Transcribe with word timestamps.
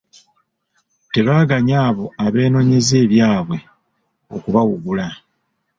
Tebaganya 1.13 1.77
abo 1.87 2.05
abeenoonyeza 2.25 2.95
ebyabwe 3.03 3.57
okubawugula. 4.35 5.07